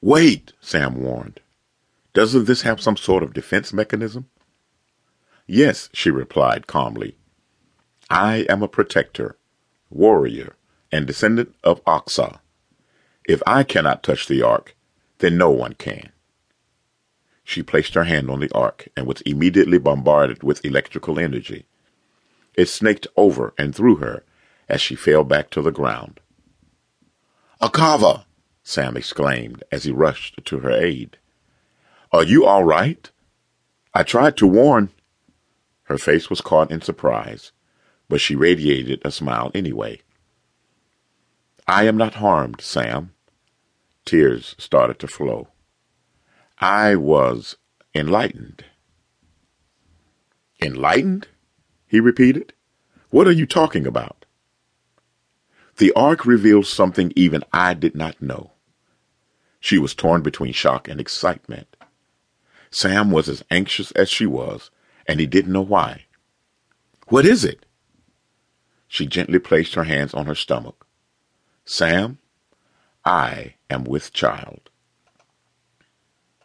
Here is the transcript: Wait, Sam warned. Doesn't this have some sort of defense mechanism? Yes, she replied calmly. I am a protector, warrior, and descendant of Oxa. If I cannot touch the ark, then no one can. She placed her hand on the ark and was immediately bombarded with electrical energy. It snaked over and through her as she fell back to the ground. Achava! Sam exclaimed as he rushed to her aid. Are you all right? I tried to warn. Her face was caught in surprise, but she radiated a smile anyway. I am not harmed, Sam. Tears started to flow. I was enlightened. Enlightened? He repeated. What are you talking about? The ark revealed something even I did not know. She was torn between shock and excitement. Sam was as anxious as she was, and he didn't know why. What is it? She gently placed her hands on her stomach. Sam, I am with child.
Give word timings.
Wait, 0.00 0.52
Sam 0.60 1.02
warned. 1.02 1.40
Doesn't 2.12 2.44
this 2.44 2.62
have 2.62 2.80
some 2.80 2.96
sort 2.96 3.22
of 3.22 3.34
defense 3.34 3.72
mechanism? 3.72 4.28
Yes, 5.46 5.88
she 5.92 6.10
replied 6.10 6.66
calmly. 6.66 7.16
I 8.10 8.46
am 8.48 8.62
a 8.62 8.68
protector, 8.68 9.36
warrior, 9.90 10.56
and 10.92 11.06
descendant 11.06 11.54
of 11.64 11.84
Oxa. 11.84 12.40
If 13.28 13.42
I 13.46 13.62
cannot 13.64 14.02
touch 14.02 14.28
the 14.28 14.42
ark, 14.42 14.76
then 15.18 15.36
no 15.36 15.50
one 15.50 15.74
can. 15.74 16.10
She 17.42 17.62
placed 17.62 17.94
her 17.94 18.04
hand 18.04 18.30
on 18.30 18.40
the 18.40 18.52
ark 18.52 18.88
and 18.96 19.06
was 19.06 19.20
immediately 19.22 19.78
bombarded 19.78 20.42
with 20.42 20.64
electrical 20.64 21.18
energy. 21.18 21.66
It 22.54 22.68
snaked 22.68 23.06
over 23.16 23.54
and 23.56 23.74
through 23.74 23.96
her 23.96 24.24
as 24.68 24.80
she 24.80 24.94
fell 24.94 25.24
back 25.24 25.50
to 25.50 25.62
the 25.62 25.70
ground. 25.70 26.20
Achava! 27.60 28.24
Sam 28.68 28.96
exclaimed 28.96 29.62
as 29.70 29.84
he 29.84 29.92
rushed 29.92 30.44
to 30.44 30.58
her 30.58 30.72
aid. 30.72 31.18
Are 32.10 32.24
you 32.24 32.44
all 32.44 32.64
right? 32.64 33.08
I 33.94 34.02
tried 34.02 34.36
to 34.38 34.46
warn. 34.48 34.90
Her 35.84 35.98
face 35.98 36.28
was 36.28 36.40
caught 36.40 36.72
in 36.72 36.80
surprise, 36.80 37.52
but 38.08 38.20
she 38.20 38.34
radiated 38.34 39.00
a 39.04 39.12
smile 39.12 39.52
anyway. 39.54 40.00
I 41.68 41.84
am 41.84 41.96
not 41.96 42.14
harmed, 42.14 42.60
Sam. 42.60 43.14
Tears 44.04 44.56
started 44.58 44.98
to 44.98 45.06
flow. 45.06 45.46
I 46.58 46.96
was 46.96 47.56
enlightened. 47.94 48.64
Enlightened? 50.60 51.28
He 51.86 52.00
repeated. 52.00 52.52
What 53.10 53.28
are 53.28 53.32
you 53.32 53.46
talking 53.46 53.86
about? 53.86 54.24
The 55.76 55.92
ark 55.92 56.26
revealed 56.26 56.66
something 56.66 57.12
even 57.14 57.44
I 57.52 57.72
did 57.72 57.94
not 57.94 58.20
know. 58.20 58.50
She 59.66 59.78
was 59.78 59.96
torn 59.96 60.22
between 60.22 60.52
shock 60.52 60.86
and 60.86 61.00
excitement. 61.00 61.74
Sam 62.70 63.10
was 63.10 63.28
as 63.28 63.42
anxious 63.50 63.90
as 63.90 64.08
she 64.08 64.24
was, 64.24 64.70
and 65.08 65.18
he 65.18 65.26
didn't 65.26 65.52
know 65.52 65.60
why. 65.60 66.04
What 67.08 67.26
is 67.26 67.44
it? 67.44 67.66
She 68.86 69.06
gently 69.06 69.40
placed 69.40 69.74
her 69.74 69.82
hands 69.82 70.14
on 70.14 70.26
her 70.26 70.36
stomach. 70.36 70.86
Sam, 71.64 72.18
I 73.04 73.54
am 73.68 73.82
with 73.82 74.12
child. 74.12 74.70